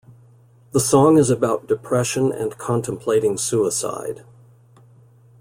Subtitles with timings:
[0.71, 4.23] The song is about depression and contemplating suicide.